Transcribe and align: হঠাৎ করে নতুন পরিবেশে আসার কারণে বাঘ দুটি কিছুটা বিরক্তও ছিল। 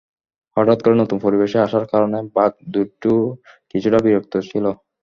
হঠাৎ 0.57 0.79
করে 0.83 0.95
নতুন 1.01 1.17
পরিবেশে 1.25 1.57
আসার 1.65 1.85
কারণে 1.91 2.17
বাঘ 2.35 2.51
দুটি 2.73 3.13
কিছুটা 3.71 3.99
বিরক্তও 4.05 4.47
ছিল। 4.49 4.65